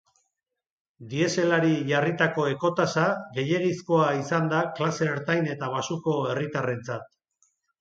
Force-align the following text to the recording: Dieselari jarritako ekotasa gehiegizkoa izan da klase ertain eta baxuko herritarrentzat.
Dieselari 1.09 1.73
jarritako 1.89 2.47
ekotasa 2.53 3.05
gehiegizkoa 3.37 4.09
izan 4.23 4.49
da 4.55 4.63
klase 4.81 5.11
ertain 5.13 5.53
eta 5.55 5.73
baxuko 5.77 6.17
herritarrentzat. 6.33 7.07